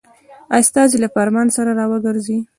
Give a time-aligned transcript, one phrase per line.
[0.59, 2.37] استازی له فرمان سره را وګرځېدی.